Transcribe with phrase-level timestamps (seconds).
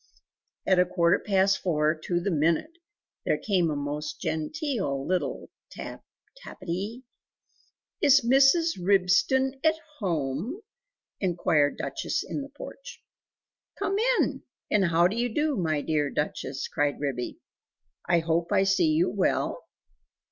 [0.65, 2.79] At a quarter past four to the minute,
[3.23, 6.03] there came a most genteel little tap
[6.43, 7.03] tappity.
[8.01, 8.83] "Is Mrs.
[8.83, 10.61] Ribston at home?"
[11.19, 13.03] inquired Duchess in the porch.
[13.77, 14.41] "Come in!
[14.71, 17.37] and how do you do, my dear Duchess?" cried Ribby.
[18.09, 19.67] "I hope I see you well?"